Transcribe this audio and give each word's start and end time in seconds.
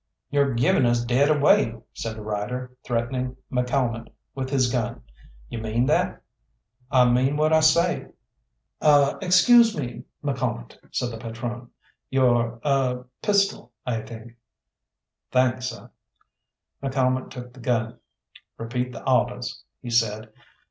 "You're 0.31 0.55
giving 0.55 0.87
us 0.87 1.05
dead 1.05 1.29
away!" 1.29 1.75
said 1.93 2.15
the 2.15 2.23
rider, 2.23 2.75
threatening 2.83 3.37
McCalmont 3.51 4.07
with 4.33 4.49
his 4.49 4.71
gun. 4.71 5.03
"You 5.47 5.59
mean 5.59 5.85
that?" 5.85 6.23
"I 6.89 7.07
mean 7.07 7.37
what 7.37 7.53
I 7.53 7.59
say." 7.59 8.07
"Ah! 8.81 9.19
Excuse 9.21 9.77
me, 9.77 10.05
McCalmont," 10.23 10.75
said 10.91 11.11
the 11.11 11.17
patrone, 11.19 11.69
"your 12.09 12.59
er 12.65 13.05
pistol, 13.21 13.73
I 13.85 14.01
think." 14.01 14.37
"Thanks, 15.29 15.69
seh." 15.69 15.85
McCalmont 16.81 17.29
took 17.29 17.53
the 17.53 17.59
gun. 17.59 17.99
"Repeat 18.57 18.91
the 18.93 19.03
awdehs!" 19.03 19.61
he 19.83 19.91
said. 19.91 20.29